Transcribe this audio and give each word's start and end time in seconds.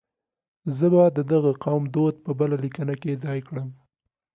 زه 0.77 0.85
به 0.93 1.03
د 1.17 1.19
دغه 1.31 1.51
قوم 1.63 1.83
دود 1.95 2.15
په 2.25 2.31
بله 2.39 2.55
لیکنه 2.63 2.93
کې 3.01 3.21
ځای 3.23 3.39
کړم. 3.47 3.69